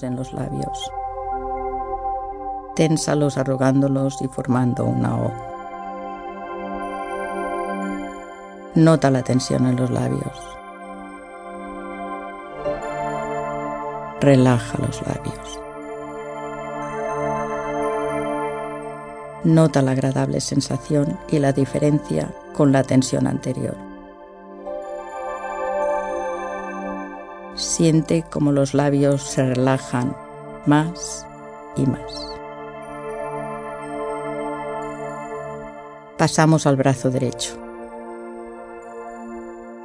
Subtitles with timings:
[0.00, 0.90] En los labios.
[2.74, 5.30] Ténsalos arrugándolos y formando una O.
[8.74, 10.40] Nota la tensión en los labios.
[14.22, 15.60] Relaja los labios.
[19.44, 23.91] Nota la agradable sensación y la diferencia con la tensión anterior.
[27.54, 30.16] Siente como los labios se relajan
[30.66, 31.26] más
[31.76, 32.28] y más.
[36.16, 37.58] Pasamos al brazo derecho.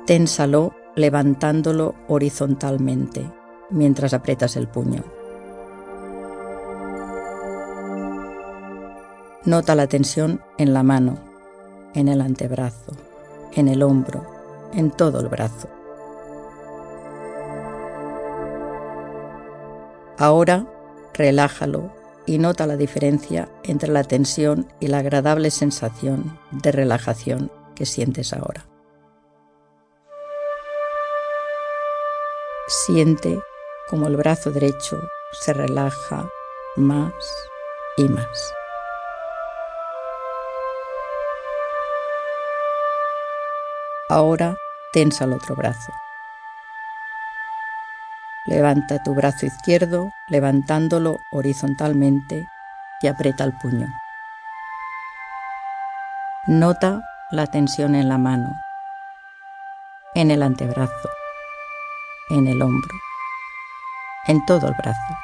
[0.05, 3.29] Ténsalo levantándolo horizontalmente
[3.69, 5.03] mientras aprietas el puño.
[9.43, 11.17] Nota la tensión en la mano,
[11.93, 12.93] en el antebrazo,
[13.53, 14.25] en el hombro,
[14.73, 15.69] en todo el brazo.
[20.17, 20.65] Ahora
[21.13, 21.91] relájalo
[22.25, 28.33] y nota la diferencia entre la tensión y la agradable sensación de relajación que sientes
[28.33, 28.65] ahora.
[32.67, 33.39] Siente
[33.87, 34.99] como el brazo derecho
[35.31, 36.27] se relaja
[36.75, 37.13] más
[37.95, 38.53] y más.
[44.09, 44.57] Ahora
[44.91, 45.91] tensa el otro brazo.
[48.47, 52.47] Levanta tu brazo izquierdo levantándolo horizontalmente
[53.01, 53.87] y aprieta el puño.
[56.47, 58.49] Nota la tensión en la mano,
[60.15, 61.09] en el antebrazo,
[62.29, 62.97] en el hombro
[64.27, 65.17] en todo el brazo.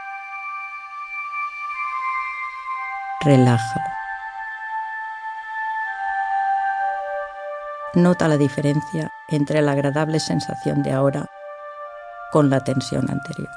[3.21, 3.85] Relájalo.
[7.95, 11.25] Nota la diferencia entre la agradable sensación de ahora
[12.33, 13.51] con la tensión anterior.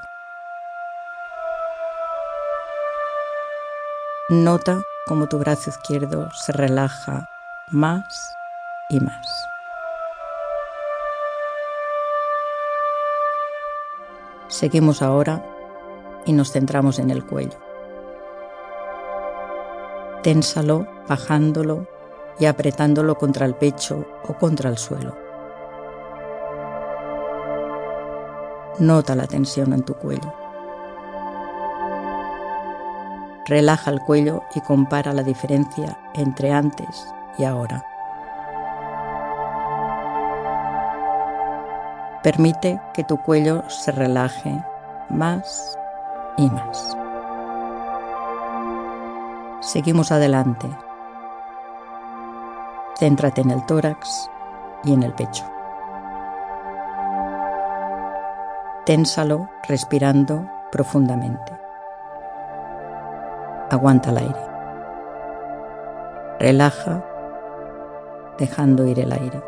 [4.28, 7.27] Nota cómo tu brazo izquierdo se relaja
[7.70, 8.34] más
[8.91, 9.26] y más.
[14.48, 15.42] Seguimos ahora
[16.26, 17.59] y nos centramos en el cuello.
[20.22, 21.86] Ténsalo bajándolo
[22.38, 25.25] y apretándolo contra el pecho o contra el suelo.
[28.78, 30.34] Nota la tensión en tu cuello.
[33.47, 37.86] Relaja el cuello y compara la diferencia entre antes y ahora.
[42.22, 44.62] Permite que tu cuello se relaje
[45.09, 45.78] más
[46.36, 46.97] y más.
[49.62, 50.69] Seguimos adelante.
[52.98, 54.28] Céntrate en el tórax
[54.84, 55.56] y en el pecho.
[58.86, 61.58] Ténsalo respirando profundamente.
[63.69, 64.41] Aguanta el aire.
[66.38, 67.04] Relaja
[68.38, 69.42] dejando ir el aire.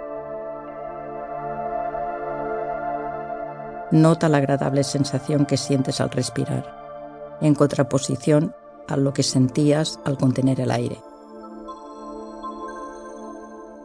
[3.93, 8.56] Nota la agradable sensación que sientes al respirar, en contraposición
[8.88, 11.00] a lo que sentías al contener el aire.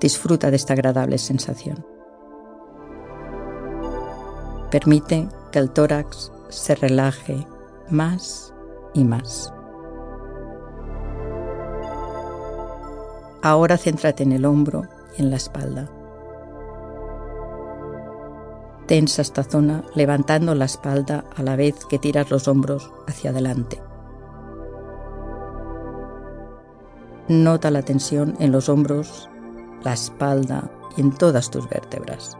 [0.01, 1.85] Disfruta de esta agradable sensación.
[4.71, 7.45] Permite que el tórax se relaje
[7.89, 8.53] más
[8.95, 9.53] y más.
[13.43, 15.87] Ahora céntrate en el hombro y en la espalda.
[18.87, 23.79] Tensa esta zona levantando la espalda a la vez que tiras los hombros hacia adelante.
[27.27, 29.29] Nota la tensión en los hombros,
[29.83, 32.37] la espalda y en todas tus vértebras,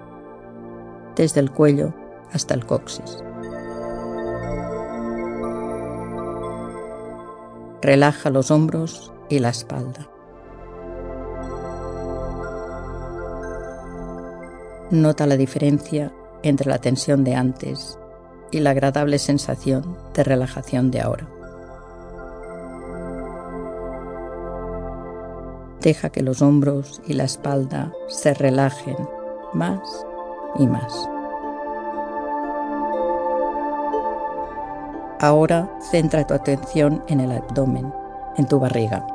[1.16, 1.94] desde el cuello
[2.34, 3.24] hasta el coxis.
[7.82, 10.10] Relaja los hombros y la espalda.
[14.92, 17.98] Nota la diferencia entre la tensión de antes
[18.52, 21.28] y la agradable sensación de relajación de ahora.
[25.81, 28.98] Deja que los hombros y la espalda se relajen
[29.54, 29.81] más
[30.57, 31.10] y más.
[35.24, 37.94] Ahora centra tu atención en el abdomen,
[38.36, 39.08] en tu barriga.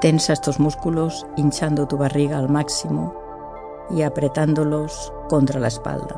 [0.00, 3.12] Tensa estos músculos hinchando tu barriga al máximo
[3.90, 6.16] y apretándolos contra la espalda.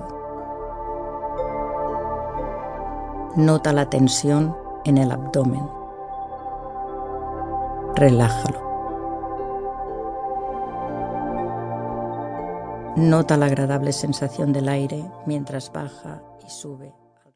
[3.34, 5.68] Nota la tensión en el abdomen.
[7.96, 8.60] Relájalo.
[12.94, 16.97] Nota la agradable sensación del aire mientras baja y sube.